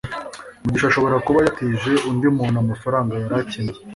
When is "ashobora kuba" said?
0.89-1.39